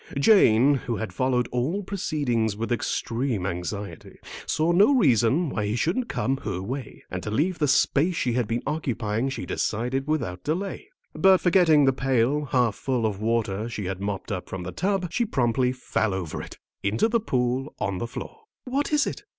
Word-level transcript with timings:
Jane, 0.17 0.73
who 0.87 0.95
had 0.95 1.13
followed 1.13 1.47
all 1.51 1.83
proceedings 1.83 2.57
with 2.57 2.71
extreme 2.71 3.45
anxiety, 3.45 4.17
saw 4.47 4.71
no 4.71 4.95
reason 4.95 5.47
why 5.49 5.67
he 5.67 5.75
shouldn't 5.75 6.09
come 6.09 6.37
her 6.37 6.59
way. 6.59 7.03
And 7.11 7.21
to 7.21 7.29
leave 7.29 7.59
the 7.59 7.67
space 7.67 8.15
she 8.15 8.33
had 8.33 8.47
been 8.47 8.63
occupying 8.65 9.29
she 9.29 9.45
decided 9.45 10.07
without 10.07 10.43
delay. 10.43 10.89
But 11.13 11.39
forgetting 11.39 11.85
the 11.85 11.93
pail, 11.93 12.45
half 12.45 12.73
full 12.73 13.05
of 13.05 13.21
water 13.21 13.69
she 13.69 13.85
had 13.85 14.01
mopped 14.01 14.31
up 14.31 14.49
from 14.49 14.63
the 14.63 14.71
tub, 14.71 15.11
she 15.11 15.23
promptly 15.23 15.71
fell 15.71 16.15
over 16.15 16.41
it, 16.41 16.57
into 16.81 17.07
the 17.07 17.19
pool 17.19 17.75
on 17.77 17.99
the 17.99 18.07
floor. 18.07 18.45
"What 18.65 18.91
is 18.91 19.05
it?" 19.05 19.21